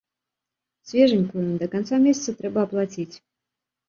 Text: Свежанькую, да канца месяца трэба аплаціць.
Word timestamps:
Свежанькую, 0.91 1.43
да 1.63 1.67
канца 1.73 1.99
месяца 2.05 2.33
трэба 2.39 2.59
аплаціць. 2.69 3.15